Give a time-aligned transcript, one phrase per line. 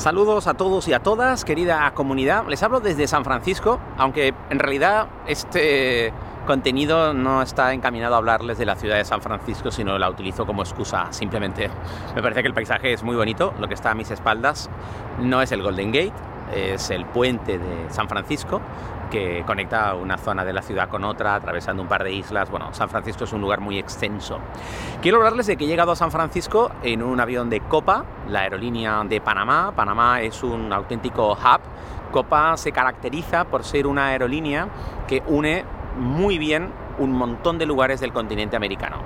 [0.00, 2.46] Saludos a todos y a todas, querida comunidad.
[2.48, 6.10] Les hablo desde San Francisco, aunque en realidad este
[6.46, 10.46] contenido no está encaminado a hablarles de la ciudad de San Francisco, sino la utilizo
[10.46, 11.08] como excusa.
[11.10, 11.68] Simplemente
[12.14, 13.52] me parece que el paisaje es muy bonito.
[13.60, 14.70] Lo que está a mis espaldas
[15.20, 16.14] no es el Golden Gate,
[16.54, 18.60] es el puente de San Francisco
[19.10, 22.48] que conecta una zona de la ciudad con otra, atravesando un par de islas.
[22.50, 24.38] Bueno, San Francisco es un lugar muy extenso.
[25.02, 28.40] Quiero hablarles de que he llegado a San Francisco en un avión de Copa, la
[28.40, 29.72] aerolínea de Panamá.
[29.74, 31.60] Panamá es un auténtico hub.
[32.12, 34.68] Copa se caracteriza por ser una aerolínea
[35.06, 35.64] que une
[35.98, 36.68] muy bien
[37.00, 38.98] un montón de lugares del continente americano.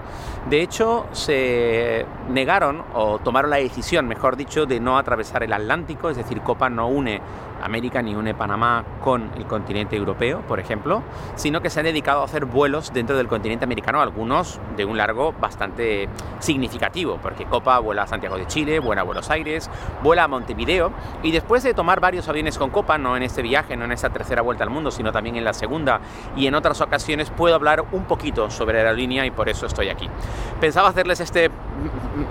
[0.50, 6.10] De hecho, se negaron o tomaron la decisión, mejor dicho, de no atravesar el Atlántico,
[6.10, 7.20] es decir, Copa no une
[7.64, 11.02] América ni une Panamá con el continente europeo, por ejemplo,
[11.34, 14.96] sino que se han dedicado a hacer vuelos dentro del continente americano, algunos de un
[14.96, 16.08] largo bastante
[16.40, 19.70] significativo, porque Copa vuela a Santiago de Chile, vuela a Buenos Aires,
[20.02, 23.76] vuela a Montevideo, y después de tomar varios aviones con Copa, no en este viaje,
[23.76, 26.00] no en esta tercera vuelta al mundo, sino también en la segunda
[26.36, 30.08] y en otras ocasiones, puedo hablar un poquito sobre aerolínea y por eso estoy aquí.
[30.60, 31.50] Pensaba hacerles este,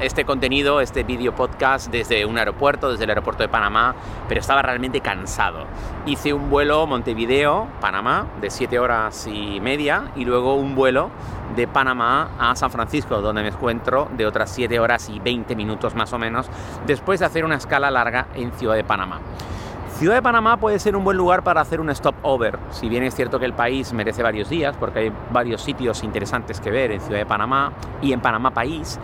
[0.01, 3.95] este contenido, este vídeo podcast desde un aeropuerto, desde el aeropuerto de Panamá,
[4.27, 5.65] pero estaba realmente cansado.
[6.05, 11.09] Hice un vuelo Montevideo, Panamá, de 7 horas y media y luego un vuelo
[11.55, 15.95] de Panamá a San Francisco, donde me encuentro de otras 7 horas y 20 minutos
[15.95, 16.49] más o menos,
[16.87, 19.19] después de hacer una escala larga en Ciudad de Panamá.
[20.03, 23.15] Ciudad de Panamá puede ser un buen lugar para hacer un stopover, si bien es
[23.15, 26.99] cierto que el país merece varios días, porque hay varios sitios interesantes que ver en
[26.99, 28.99] Ciudad de Panamá y en Panamá País.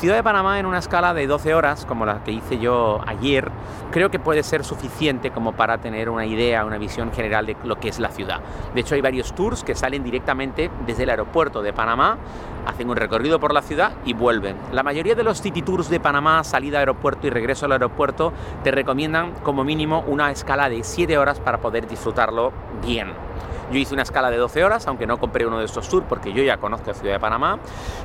[0.00, 3.50] Ciudad de Panamá en una escala de 12 horas, como la que hice yo ayer,
[3.90, 7.78] creo que puede ser suficiente como para tener una idea, una visión general de lo
[7.78, 8.40] que es la ciudad.
[8.74, 12.16] De hecho, hay varios tours que salen directamente desde el aeropuerto de Panamá,
[12.64, 14.56] hacen un recorrido por la ciudad y vuelven.
[14.72, 18.32] La mayoría de los city tours de Panamá, salida al aeropuerto y regreso al aeropuerto,
[18.64, 23.12] te recomiendan como mínimo una escala de 7 horas para poder disfrutarlo bien.
[23.70, 26.32] Yo hice una escala de 12 horas, aunque no compré uno de estos tours porque
[26.32, 27.58] yo ya conozco la ciudad de Panamá.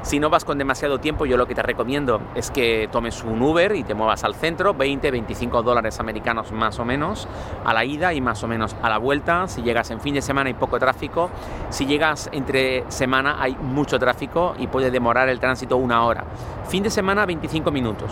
[0.04, 3.42] Si no vas con demasiado tiempo, yo lo que te recomiendo es que tomes un
[3.42, 7.28] Uber y te muevas al centro, 20, 25 dólares americanos más o menos
[7.64, 9.48] a la ida y más o menos a la vuelta.
[9.48, 11.30] Si llegas en fin de semana hay poco tráfico.
[11.70, 16.24] Si llegas entre semana hay mucho tráfico y puede demorar el tránsito una hora.
[16.68, 18.12] Fin de semana 25 minutos.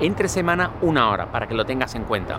[0.00, 2.38] Entre semana una hora, para que lo tengas en cuenta.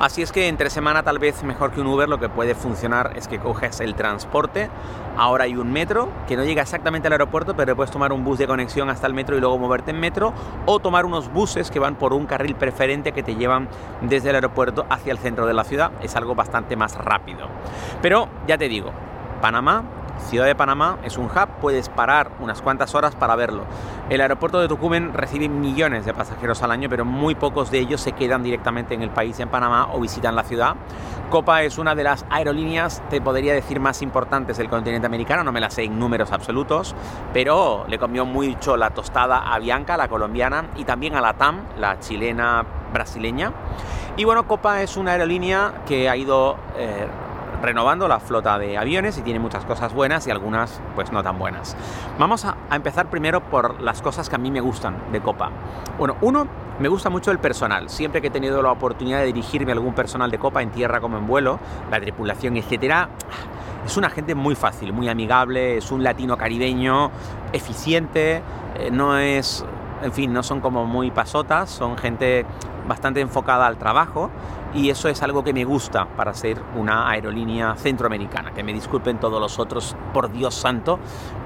[0.00, 3.12] Así es que entre semana tal vez mejor que un Uber lo que puede funcionar
[3.16, 4.70] es que coges el transporte.
[5.16, 8.38] Ahora hay un metro que no llega exactamente al aeropuerto, pero puedes tomar un bus
[8.38, 10.32] de conexión hasta el metro y luego moverte en metro
[10.66, 13.68] o tomar unos buses que van por un carril preferente que te llevan
[14.00, 15.90] desde el aeropuerto hacia el centro de la ciudad.
[16.02, 17.48] Es algo bastante más rápido.
[18.00, 18.92] Pero ya te digo,
[19.40, 19.82] Panamá
[20.18, 23.64] Ciudad de Panamá es un hub, puedes parar unas cuantas horas para verlo.
[24.10, 28.00] El aeropuerto de Tucumán recibe millones de pasajeros al año, pero muy pocos de ellos
[28.00, 30.76] se quedan directamente en el país, en Panamá, o visitan la ciudad.
[31.30, 35.52] Copa es una de las aerolíneas, te podría decir, más importantes del continente americano, no
[35.52, 36.94] me la sé en números absolutos,
[37.32, 41.64] pero le comió mucho la tostada a Bianca, la colombiana, y también a la TAM,
[41.78, 43.52] la chilena brasileña.
[44.16, 46.56] Y bueno, Copa es una aerolínea que ha ido...
[46.76, 47.06] Eh,
[47.62, 51.38] renovando la flota de aviones y tiene muchas cosas buenas y algunas pues no tan
[51.38, 51.76] buenas.
[52.18, 55.50] Vamos a, empezar primero por las cosas que a mí me gustan de Copa.
[55.98, 56.46] Bueno, uno,
[56.78, 57.88] me gusta mucho el personal.
[57.88, 61.00] Siempre que he tenido la oportunidad de dirigirme a algún personal de Copa en tierra
[61.00, 61.58] como en vuelo,
[61.90, 63.08] la tripulación, etcétera,
[63.84, 67.10] es una gente muy fácil, muy amigable, es un latino caribeño
[67.52, 68.42] eficiente,
[68.76, 69.64] eh, no es,
[70.02, 72.46] en fin, no son como muy pasotas, son gente
[72.86, 74.30] bastante enfocada al trabajo
[74.74, 78.52] y eso es algo que me gusta para ser una aerolínea centroamericana.
[78.52, 80.98] Que me disculpen todos los otros, por Dios santo,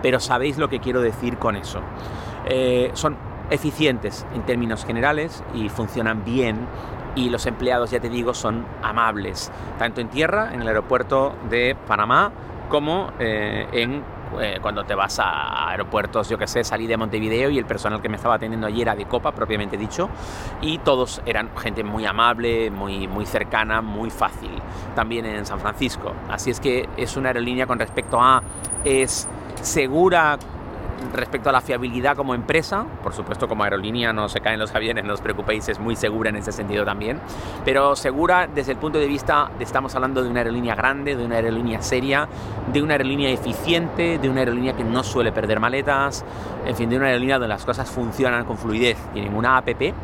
[0.02, 1.80] pero sabéis lo que quiero decir con eso.
[2.46, 3.16] Eh, son
[3.50, 6.66] eficientes en términos generales y funcionan bien
[7.14, 11.76] y los empleados, ya te digo, son amables, tanto en tierra, en el aeropuerto de
[11.86, 12.32] Panamá,
[12.70, 14.02] como eh, en
[14.40, 18.00] eh, cuando te vas a aeropuertos, yo que sé, salí de Montevideo y el personal
[18.00, 20.08] que me estaba atendiendo allí era de Copa, propiamente dicho,
[20.60, 24.50] y todos eran gente muy amable, muy, muy cercana, muy fácil,
[24.94, 26.12] también en San Francisco.
[26.28, 28.42] Así es que es una aerolínea con respecto a,
[28.84, 29.28] es
[29.60, 30.38] segura
[31.12, 35.04] respecto a la fiabilidad como empresa, por supuesto como aerolínea no se caen los aviones,
[35.04, 37.20] no os preocupéis, es muy segura en ese sentido también,
[37.64, 41.24] pero segura desde el punto de vista de estamos hablando de una aerolínea grande, de
[41.24, 42.28] una aerolínea seria,
[42.72, 46.24] de una aerolínea eficiente, de una aerolínea que no suele perder maletas,
[46.66, 48.98] en fin, de una aerolínea donde las cosas funcionan con fluidez.
[49.12, 49.94] Tienen una APP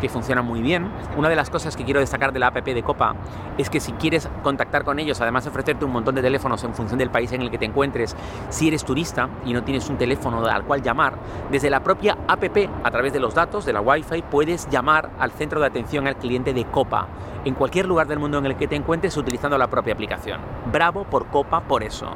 [0.00, 0.90] que funciona muy bien.
[1.16, 3.14] Una de las cosas que quiero destacar de la app de Copa
[3.58, 6.74] es que si quieres contactar con ellos, además de ofrecerte un montón de teléfonos en
[6.74, 8.16] función del país en el que te encuentres,
[8.48, 11.14] si eres turista y no tienes un teléfono al cual llamar,
[11.50, 12.42] desde la propia app,
[12.82, 16.16] a través de los datos de la Wi-Fi, puedes llamar al centro de atención al
[16.16, 17.06] cliente de Copa
[17.44, 20.40] en cualquier lugar del mundo en el que te encuentres utilizando la propia aplicación.
[20.72, 22.10] Bravo por Copa por eso.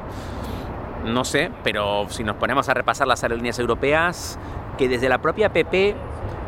[1.04, 4.38] No sé, pero si nos ponemos a repasar las aerolíneas europeas,
[4.78, 5.56] que desde la propia app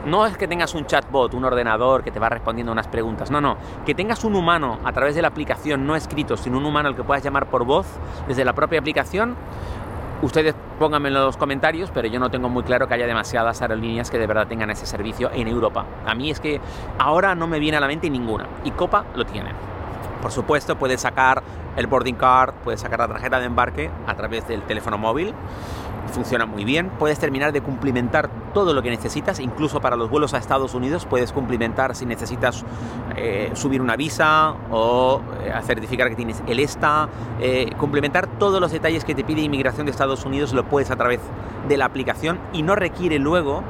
[0.06, 3.40] no es que tengas un chatbot, un ordenador que te va respondiendo unas preguntas, no,
[3.40, 6.88] no, que tengas un humano a través de la aplicación, no escrito, sino un humano
[6.88, 7.86] al que puedas llamar por voz
[8.26, 9.36] desde la propia aplicación.
[10.22, 14.10] Ustedes pónganme en los comentarios, pero yo no tengo muy claro que haya demasiadas aerolíneas
[14.10, 15.84] que de verdad tengan ese servicio en Europa.
[16.06, 16.58] A mí es que
[16.98, 19.50] ahora no me viene a la mente ninguna y Copa lo tiene.
[20.26, 21.40] Por supuesto, puedes sacar
[21.76, 25.32] el boarding card, puedes sacar la tarjeta de embarque a través del teléfono móvil.
[26.10, 26.90] Funciona muy bien.
[26.98, 31.06] Puedes terminar de cumplimentar todo lo que necesitas, incluso para los vuelos a Estados Unidos
[31.08, 32.64] puedes cumplimentar si necesitas
[33.14, 37.08] eh, subir una visa o eh, certificar que tienes el ESTA,
[37.38, 40.96] eh, cumplimentar todos los detalles que te pide inmigración de Estados Unidos lo puedes a
[40.96, 41.20] través
[41.68, 43.62] de la aplicación y no requiere luego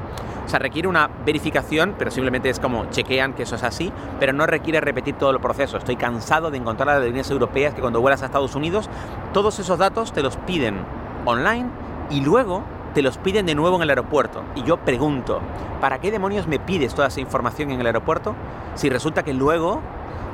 [0.47, 4.33] o sea, requiere una verificación, pero simplemente es como chequean que eso es así, pero
[4.33, 5.77] no requiere repetir todo el proceso.
[5.77, 8.89] Estoy cansado de encontrar las líneas europeas que cuando vuelas a Estados Unidos,
[9.33, 10.79] todos esos datos te los piden
[11.25, 11.69] online
[12.11, 12.63] y luego
[12.95, 14.45] te los piden de nuevo en el aeropuerto.
[14.55, 15.41] Y yo pregunto,
[15.81, 18.35] ¿para qué demonios me pides toda esa información en el aeropuerto
[18.77, 19.83] si resulta que luego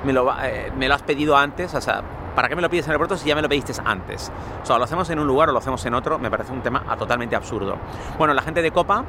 [0.05, 1.75] me lo, eh, me lo has pedido antes?
[1.75, 2.03] O sea,
[2.37, 4.31] ¿para qué me lo pides en el aeropuerto si ya me lo pediste antes?
[4.63, 6.61] O sea, lo hacemos en un lugar o lo hacemos en otro, me parece un
[6.61, 7.79] tema totalmente absurdo.
[8.19, 9.05] Bueno, la gente de Copa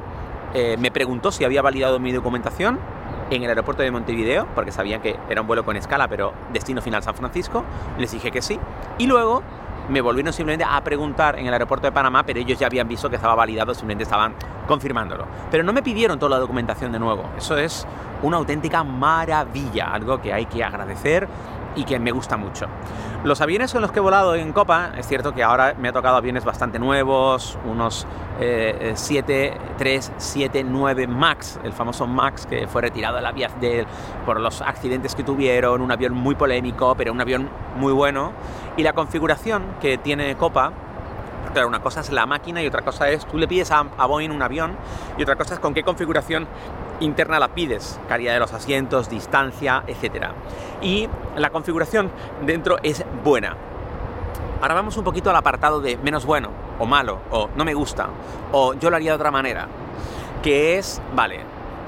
[0.54, 2.78] eh, me preguntó si había validado mi documentación
[3.30, 6.80] en el aeropuerto de Montevideo, porque sabían que era un vuelo con escala, pero destino
[6.80, 7.64] final San Francisco.
[7.98, 8.58] Les dije que sí.
[8.98, 9.42] Y luego
[9.88, 13.10] me volvieron simplemente a preguntar en el aeropuerto de Panamá, pero ellos ya habían visto
[13.10, 14.34] que estaba validado, simplemente estaban
[14.66, 15.26] confirmándolo.
[15.50, 17.30] Pero no me pidieron toda la documentación de nuevo.
[17.36, 17.86] Eso es
[18.22, 21.28] una auténtica maravilla, algo que hay que agradecer
[21.76, 22.66] y que me gusta mucho.
[23.24, 25.92] Los aviones con los que he volado en Copa, es cierto que ahora me ha
[25.92, 28.06] tocado aviones bastante nuevos, unos
[28.94, 33.48] 7, 3, 7, 9 MAX, el famoso MAX que fue retirado de la vía
[34.26, 38.32] por los accidentes que tuvieron, un avión muy polémico, pero un avión muy bueno.
[38.76, 40.72] Y la configuración que tiene Copa
[41.54, 44.32] Claro, una cosa es la máquina y otra cosa es, tú le pides a, Boeing
[44.32, 44.76] un avión
[45.16, 46.48] y otra cosa es con qué configuración
[46.98, 50.30] interna la pides, calidad de los asientos, distancia, etc.
[50.82, 52.10] Y la configuración
[52.44, 53.56] dentro es buena.
[54.60, 56.48] Ahora vamos un poquito al apartado de menos bueno,
[56.80, 58.08] o malo, o no me gusta,
[58.50, 59.68] o yo lo haría de otra manera,
[60.42, 61.38] que es, vale,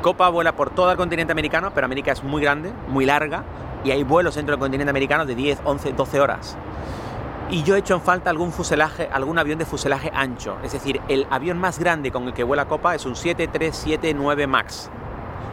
[0.01, 3.43] Copa vuela por todo el continente americano, pero América es muy grande, muy larga,
[3.83, 6.57] y hay vuelos dentro del continente americano de 10, 11, 12 horas.
[7.49, 10.57] Y yo he hecho en falta algún fuselaje, algún avión de fuselaje ancho.
[10.65, 14.91] Es decir, el avión más grande con el que vuela Copa es un 7379 MAX.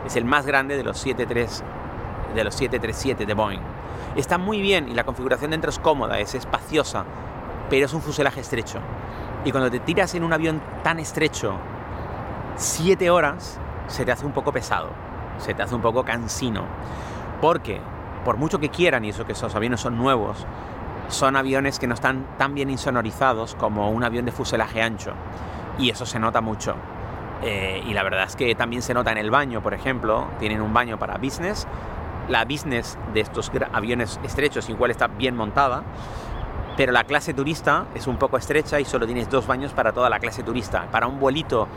[0.08, 1.64] Es el más grande de los 73
[2.34, 3.62] de los 737 de Boeing.
[4.16, 7.06] Está muy bien y la configuración dentro es cómoda, es espaciosa,
[7.70, 8.80] pero es un fuselaje estrecho.
[9.46, 11.58] Y cuando te tiras en un avión tan estrecho,
[12.56, 14.90] 7 horas, se te hace un poco pesado,
[15.38, 16.64] se te hace un poco cansino.
[17.40, 17.82] Porque,
[18.26, 20.46] por mucho que quieran, y esos aviones son nuevos,
[21.10, 25.14] son aviones que no están tan bien insonorizados como un avión de fuselaje ancho.
[25.78, 26.76] Y eso se nota mucho.
[27.42, 30.28] Eh, y la verdad es que también se nota en el baño, por ejemplo.
[30.40, 31.68] Tienen un baño para business.
[32.30, 35.84] La business de estos aviones estrechos igual está bien montada.
[36.78, 40.10] Pero la clase turista es un poco estrecha y solo tienes dos baños para toda
[40.10, 40.88] la clase turista.
[40.90, 41.68] Para un vuelito,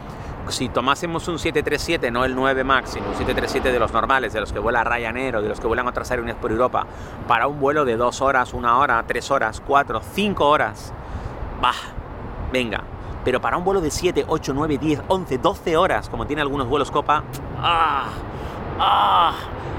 [0.49, 4.41] si tomásemos un 737, no el 9 MAX, sino un 737 de los normales, de
[4.41, 6.87] los que vuela Ryanair o de los que vuelan otras aerolíneas por Europa,
[7.27, 10.93] para un vuelo de dos horas, una hora, tres horas, cuatro, cinco horas,
[11.61, 11.73] bah,
[12.53, 12.83] venga.
[13.25, 16.69] Pero para un vuelo de 7, 8, 9, 10, 11, 12 horas, como tiene algunos
[16.69, 17.25] vuelos Copa,
[17.59, 18.05] ¡ah!
[18.79, 19.35] ¡ah!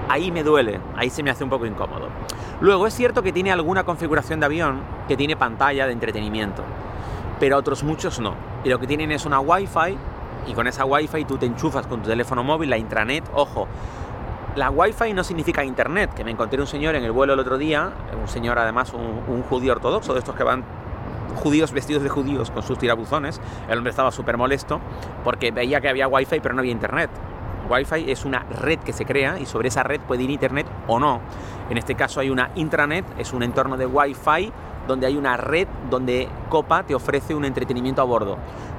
[0.10, 2.10] Ahí me duele, ahí se me hace un poco incómodo.
[2.60, 6.62] Luego es cierto que tiene alguna configuración de avión que tiene pantalla de entretenimiento,
[7.40, 8.34] pero otros muchos no.
[8.66, 9.98] Y lo que tienen es una Wi-Fi
[10.48, 13.68] y con esa Wi-Fi tú te enchufas con tu teléfono móvil, la intranet, ojo.
[14.56, 17.58] La Wi-Fi no significa internet, que me encontré un señor en el vuelo el otro
[17.58, 20.64] día, un señor además, un, judío ortodoxo, de estos que van
[21.36, 23.40] judíos vestidos de judíos con sus tirabuzones.
[23.70, 24.80] El hombre estaba súper molesto
[25.24, 27.12] porque veía que había Wi-Fi pero no había internet.
[27.70, 31.00] Wi-Fi es una red que se crea y sobre esa red puede ir internet o
[31.00, 31.22] no.
[31.70, 34.52] En este caso hay una intranet, es un entorno de Wi-Fi
[34.88, 38.38] donde hay una red donde Copa te ofrece un entretenimiento a bordo.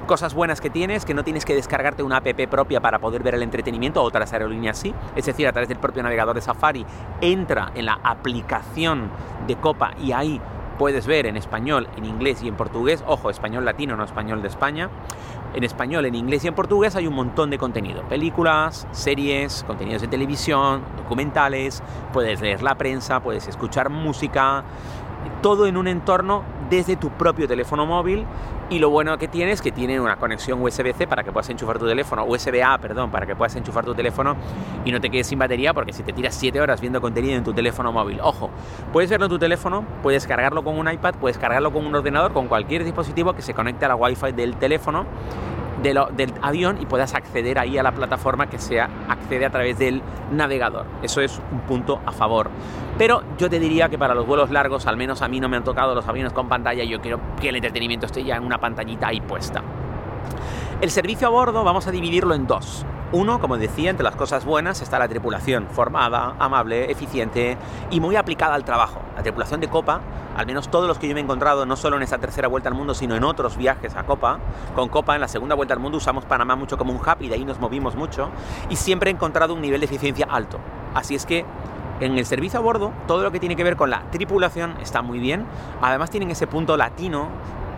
[0.09, 3.35] Cosas buenas que tienes, que no tienes que descargarte una app propia para poder ver
[3.35, 6.83] el entretenimiento, otras aerolíneas sí, es decir, a través del propio navegador de Safari,
[7.21, 9.11] entra en la aplicación
[9.45, 10.41] de Copa y ahí
[10.79, 14.47] puedes ver en español, en inglés y en portugués, ojo, español latino, no español de
[14.47, 14.89] España,
[15.53, 18.01] en español, en inglés y en portugués hay un montón de contenido.
[18.09, 24.63] Películas, series, contenidos de televisión, documentales, puedes leer la prensa, puedes escuchar música,
[25.43, 28.25] todo en un entorno desde tu propio teléfono móvil
[28.69, 31.79] y lo bueno que tiene es que tiene una conexión USB-C para que puedas enchufar
[31.79, 34.35] tu teléfono, USB-A, perdón, para que puedas enchufar tu teléfono
[34.85, 37.43] y no te quedes sin batería porque si te tiras 7 horas viendo contenido en
[37.43, 38.49] tu teléfono móvil, ojo,
[38.93, 42.33] puedes verlo en tu teléfono, puedes cargarlo con un iPad, puedes cargarlo con un ordenador,
[42.33, 45.05] con cualquier dispositivo que se conecte a la Wi-Fi del teléfono
[45.81, 50.01] del avión y puedas acceder ahí a la plataforma que se accede a través del
[50.31, 50.85] navegador.
[51.01, 52.49] Eso es un punto a favor.
[52.97, 55.57] Pero yo te diría que para los vuelos largos, al menos a mí no me
[55.57, 58.57] han tocado los aviones con pantalla, yo quiero que el entretenimiento esté ya en una
[58.57, 59.63] pantallita ahí puesta.
[60.81, 62.85] El servicio a bordo vamos a dividirlo en dos.
[63.11, 67.57] Uno, como decía, entre las cosas buenas está la tripulación, formada, amable, eficiente
[67.89, 69.01] y muy aplicada al trabajo.
[69.15, 70.01] La tripulación de Copa,
[70.37, 72.69] al menos todos los que yo me he encontrado, no solo en esta tercera vuelta
[72.69, 74.37] al mundo, sino en otros viajes a Copa,
[74.75, 77.29] con Copa en la segunda vuelta al mundo usamos Panamá mucho como un hub y
[77.29, 78.29] de ahí nos movimos mucho,
[78.69, 80.59] y siempre he encontrado un nivel de eficiencia alto.
[80.93, 81.45] Así es que
[81.99, 85.01] en el servicio a bordo, todo lo que tiene que ver con la tripulación está
[85.01, 85.45] muy bien.
[85.81, 87.27] Además tienen ese punto latino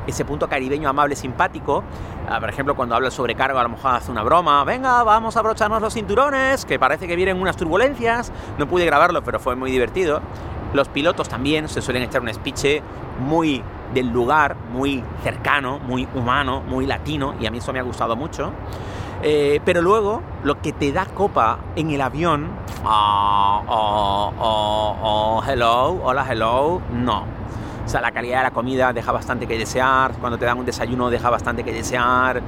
[0.07, 1.83] ese punto caribeño amable, simpático.
[2.29, 4.63] Ah, por ejemplo, cuando habla sobre cargo, a lo mejor hace una broma.
[4.63, 8.31] Venga, vamos a abrocharnos los cinturones, que parece que vienen unas turbulencias.
[8.57, 10.21] No pude grabarlo, pero fue muy divertido.
[10.73, 12.81] Los pilotos también se suelen echar un speech
[13.19, 13.61] muy
[13.93, 18.15] del lugar, muy cercano, muy humano, muy latino, y a mí eso me ha gustado
[18.15, 18.51] mucho.
[19.21, 22.47] Eh, pero luego, lo que te da copa en el avión,
[22.85, 27.40] oh, oh, oh, oh hello, hola, hello, no
[27.85, 30.65] o sea, la calidad de la comida deja bastante que desear, cuando te dan un
[30.65, 32.41] desayuno deja bastante que desear.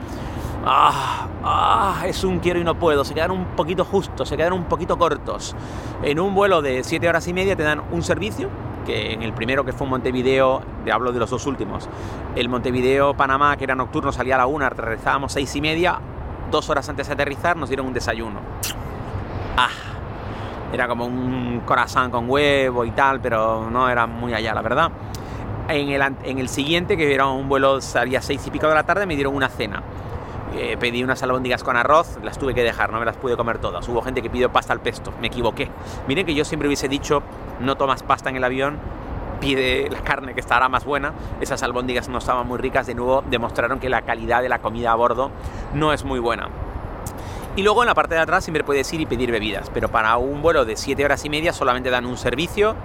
[0.66, 4.54] Ah, ah, es un quiero y no puedo, se quedan un poquito justos, se quedan
[4.54, 5.56] un poquito cortos.
[6.02, 8.50] En un vuelo de 7 horas y media te dan un servicio,
[8.86, 11.90] que en el primero que fue Montevideo, te hablo de los dos últimos,
[12.36, 16.00] el Montevideo-Panamá, que era nocturno, salía a la una, aterrizábamos seis y media,
[16.50, 18.40] dos horas antes de aterrizar nos dieron un desayuno.
[19.58, 19.70] Ah,
[20.72, 24.92] era como un corazón con huevo y tal, pero no era muy allá, la verdad.
[25.70, 28.84] En el, en el siguiente, que era un vuelo, salía seis y pico de la
[28.84, 29.82] tarde, me dieron una cena.
[30.56, 33.58] Eh, pedí unas albóndigas con arroz, las tuve que dejar, no me las pude comer
[33.58, 33.88] todas.
[33.90, 35.70] Hubo gente que pidió pasta al pesto, me equivoqué.
[36.08, 37.24] Miren que yo siempre hubiese dicho,
[37.60, 38.78] no tomas pasta en el avión,
[39.40, 41.14] pide la carne que estará más buena.
[41.42, 44.92] Esas albóndigas no estaban muy ricas, de nuevo demostraron que la calidad de la comida
[44.92, 45.32] a bordo
[45.74, 46.50] no es muy buena.
[47.56, 50.18] Y luego en la parte de atrás siempre puedes ir y pedir bebidas, pero para
[50.18, 52.76] un vuelo de 7 horas y media solamente dan un servicio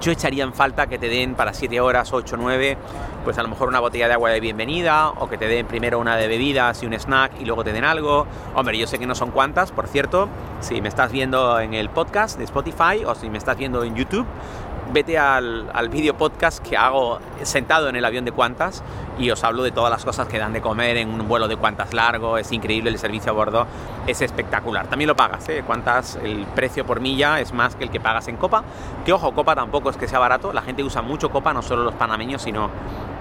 [0.00, 2.78] yo echaría en falta que te den para 7 horas, 8, 9,
[3.24, 5.98] pues a lo mejor una botella de agua de bienvenida, o que te den primero
[5.98, 8.26] una de bebidas y un snack y luego te den algo.
[8.54, 10.28] Hombre, yo sé que no son cuantas, por cierto,
[10.60, 13.94] si me estás viendo en el podcast de Spotify o si me estás viendo en
[13.94, 14.26] YouTube,
[14.92, 18.82] vete al, al vídeo podcast que hago sentado en el avión de cuantas
[19.20, 21.56] y os hablo de todas las cosas que dan de comer en un vuelo de
[21.56, 23.66] cuantas largo, es increíble el servicio a bordo,
[24.06, 24.86] es espectacular.
[24.86, 25.62] También lo pagas, ¿eh?
[25.66, 28.64] Cuantas, el precio por milla es más que el que pagas en Copa,
[29.04, 31.84] que ojo, Copa tampoco es que sea barato, la gente usa mucho Copa, no solo
[31.84, 32.70] los panameños, sino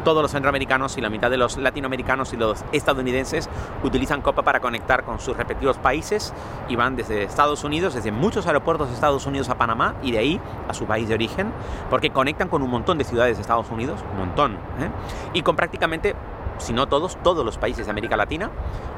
[0.04, 3.50] todos los centroamericanos y la mitad de los latinoamericanos y los estadounidenses
[3.84, 6.34] utilizan Copa para conectar con sus respectivos países
[6.68, 10.20] y van desde Estados Unidos, desde muchos aeropuertos de Estados Unidos a Panamá y de
[10.20, 11.52] ahí a su país de origen,
[11.90, 14.90] porque conectan con un montón de ciudades de Estados Unidos, un montón, ¿eh?
[15.34, 15.89] y con prácticamente,
[16.58, 18.50] si no todos, todos los países de América Latina.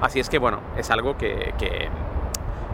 [0.02, 1.90] Así es que, bueno, es algo que, que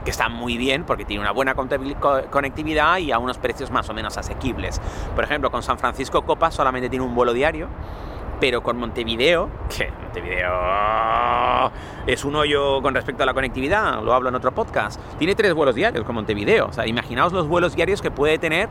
[0.05, 3.93] que está muy bien porque tiene una buena conectividad y a unos precios más o
[3.93, 4.79] menos asequibles.
[5.13, 7.67] Por ejemplo, con San Francisco Copa solamente tiene un vuelo diario
[8.39, 11.71] pero con Montevideo, que Montevideo
[12.05, 15.53] es un hoyo con respecto a la conectividad, lo hablo en otro podcast, tiene tres
[15.53, 18.69] vuelos diarios con Montevideo, o sea, imaginaos los vuelos diarios que puede tener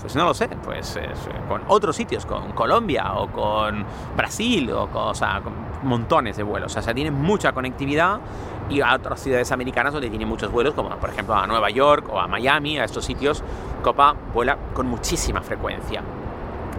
[0.00, 1.08] pues no lo sé, pues eh,
[1.48, 3.84] con otros sitios, con Colombia o con
[4.16, 6.76] Brasil, o, con, con montones de vuelos.
[6.76, 8.20] O sea, tiene mucha conectividad
[8.68, 12.08] y a otras ciudades americanas donde tiene muchos vuelos, como por ejemplo a Nueva York
[12.10, 13.42] o a Miami, a estos sitios,
[13.82, 16.02] Copa vuela con muchísima frecuencia.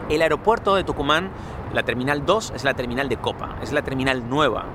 [0.09, 1.29] El aeropuerto de Tucumán,
[1.73, 4.65] la terminal 2, es la terminal de Copa, es la terminal nueva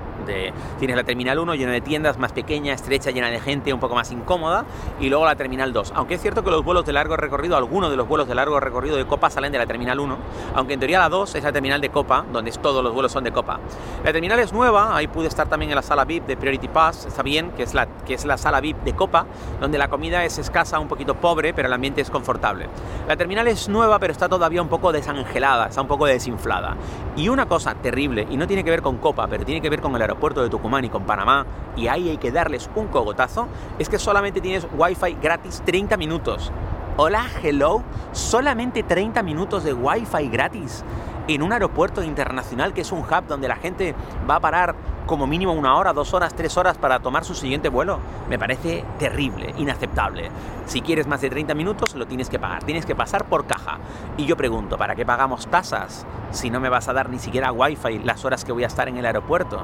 [0.79, 3.95] tienes la terminal 1 llena de tiendas, más pequeña, estrecha, llena de gente, un poco
[3.95, 4.65] más incómoda,
[4.99, 5.93] y luego la terminal 2.
[5.95, 8.59] Aunque es cierto que los vuelos de largo recorrido, algunos de los vuelos de largo
[8.59, 10.17] recorrido de Copa salen de la terminal 1,
[10.55, 13.23] aunque en teoría la 2 es la terminal de Copa, donde todos los vuelos son
[13.23, 13.59] de Copa.
[14.03, 17.05] La terminal es nueva, ahí pude estar también en la sala VIP de Priority Pass,
[17.05, 19.25] está bien, que es la, que es la sala VIP de Copa,
[19.59, 22.67] donde la comida es escasa, un poquito pobre, pero el ambiente es confortable.
[23.07, 26.75] La terminal es nueva, pero está todavía un poco desangelada, está un poco desinflada.
[27.15, 29.81] Y una cosa terrible, y no tiene que ver con Copa, pero tiene que ver
[29.81, 31.45] con el aeropuerto, puerto de Tucumán y con Panamá,
[31.75, 33.47] y ahí hay que darles un cogotazo,
[33.79, 36.51] es que solamente tienes wifi gratis 30 minutos.
[36.97, 40.83] Hola, hello, solamente 30 minutos de wifi gratis
[41.27, 43.95] en un aeropuerto internacional que es un hub donde la gente
[44.29, 44.75] va a parar
[45.05, 47.99] como mínimo una hora, dos horas, tres horas para tomar su siguiente vuelo.
[48.29, 50.29] Me parece terrible, inaceptable.
[50.65, 53.77] Si quieres más de 30 minutos, lo tienes que pagar, tienes que pasar por caja.
[54.17, 57.51] Y yo pregunto, ¿para qué pagamos tasas si no me vas a dar ni siquiera
[57.51, 59.61] wifi las horas que voy a estar en el aeropuerto?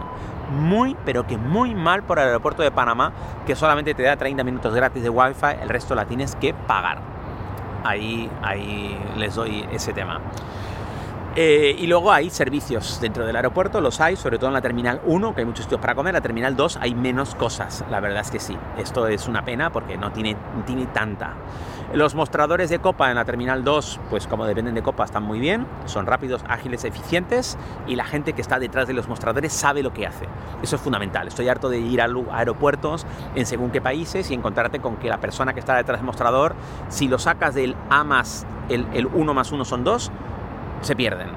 [0.51, 3.13] Muy, pero que muy mal por el aeropuerto de Panamá,
[3.45, 6.99] que solamente te da 30 minutos gratis de wifi, el resto la tienes que pagar.
[7.83, 10.19] Ahí, ahí les doy ese tema.
[11.37, 14.99] Eh, y luego hay servicios dentro del aeropuerto, los hay, sobre todo en la Terminal
[15.05, 18.19] 1, que hay muchos sitios para comer, la Terminal 2 hay menos cosas, la verdad
[18.19, 18.57] es que sí.
[18.77, 20.35] Esto es una pena porque no tiene,
[20.65, 21.35] tiene tanta.
[21.93, 25.39] Los mostradores de copa en la Terminal 2, pues como dependen de copa, están muy
[25.39, 27.57] bien, son rápidos, ágiles, eficientes
[27.87, 30.25] y la gente que está detrás de los mostradores sabe lo que hace.
[30.61, 31.29] Eso es fundamental.
[31.29, 35.19] Estoy harto de ir a aeropuertos en según qué países y encontrarte con que la
[35.19, 36.55] persona que está detrás del mostrador,
[36.89, 40.11] si lo sacas del A más, el, el 1 más 1 son 2,
[40.81, 41.29] se pierden.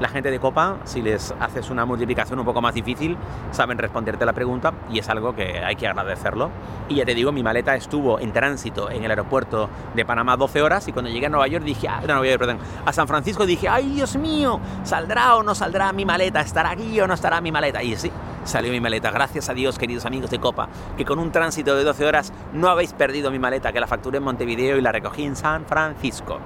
[0.00, 3.16] La gente de Copa, si les haces una multiplicación un poco más difícil,
[3.52, 6.50] saben responderte la pregunta y es algo que hay que agradecerlo.
[6.88, 10.60] Y ya te digo, mi maleta estuvo en tránsito en el aeropuerto de Panamá 12
[10.60, 13.46] horas y cuando llegué a Nueva York dije, ah, no, Nueva perdón, a San Francisco
[13.46, 16.40] dije, ay Dios mío, ¿saldrá o no saldrá mi maleta?
[16.40, 17.80] ¿Estará aquí o no estará mi maleta?
[17.80, 18.10] Y sí,
[18.42, 19.12] salió mi maleta.
[19.12, 22.68] Gracias a Dios, queridos amigos de Copa, que con un tránsito de 12 horas no
[22.68, 26.40] habéis perdido mi maleta, que la facturé en Montevideo y la recogí en San Francisco.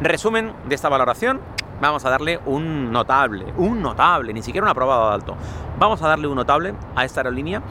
[0.00, 1.40] Resumen de esta valoración,
[1.80, 5.34] vamos a darle un notable, un notable, ni siquiera un aprobado alto.
[5.78, 7.62] Vamos a darle un notable a esta aerolínea,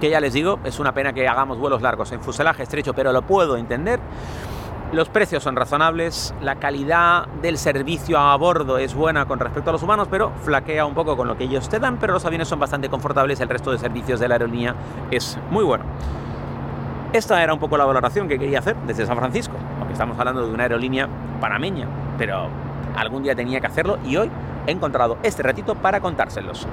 [0.00, 3.12] que ya les digo, es una pena que hagamos vuelos largos en fuselaje estrecho, pero
[3.12, 4.00] lo puedo entender.
[4.92, 9.72] Los precios son razonables, la calidad del servicio a bordo es buena con respecto a
[9.72, 12.46] los humanos, pero flaquea un poco con lo que ellos te dan, pero los aviones
[12.48, 14.74] son bastante confortables, el resto de servicios de la aerolínea
[15.10, 15.84] es muy bueno.
[17.14, 20.46] Esta era un poco la valoración que quería hacer desde San Francisco, porque estamos hablando
[20.46, 21.08] de una aerolínea
[21.40, 21.86] panameña,
[22.18, 22.48] pero
[22.96, 24.30] algún día tenía que hacerlo y hoy
[24.66, 26.66] he encontrado este ratito para contárselos.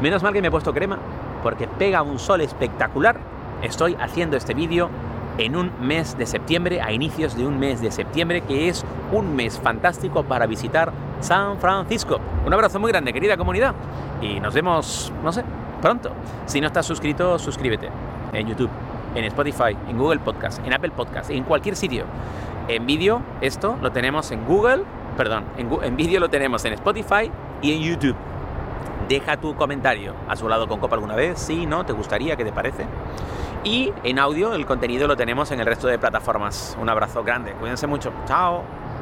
[0.00, 0.98] Menos mal que me he puesto crema
[1.42, 3.16] porque pega un sol espectacular.
[3.62, 4.90] Estoy haciendo este vídeo
[5.38, 9.34] en un mes de septiembre, a inicios de un mes de septiembre, que es un
[9.34, 12.18] mes fantástico para visitar San Francisco.
[12.44, 13.74] Un abrazo muy grande, querida comunidad,
[14.20, 15.44] y nos vemos, no sé,
[15.80, 16.10] pronto.
[16.46, 17.88] Si no estás suscrito, suscríbete
[18.32, 18.70] en YouTube,
[19.14, 22.04] en Spotify, en Google Podcast, en Apple Podcast, en cualquier sitio.
[22.68, 24.84] En vídeo, esto lo tenemos en Google,
[25.16, 28.16] perdón, en, vídeo lo tenemos en Spotify y en YouTube.
[29.08, 30.14] Deja tu comentario.
[30.28, 31.38] ¿Has volado con Copa alguna vez?
[31.38, 31.84] Sí, ¿no?
[31.84, 32.36] ¿Te gustaría?
[32.36, 32.86] ¿Qué te parece?
[33.64, 36.76] Y en audio el contenido lo tenemos en el resto de plataformas.
[36.80, 37.52] Un abrazo grande.
[37.52, 38.12] Cuídense mucho.
[38.26, 38.81] Chao.